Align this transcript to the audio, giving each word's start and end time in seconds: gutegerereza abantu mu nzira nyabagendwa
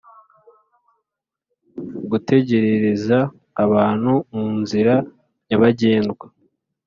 gutegerereza 2.09 3.17
abantu 3.63 4.11
mu 4.35 4.47
nzira 4.61 4.93
nyabagendwa 5.47 6.25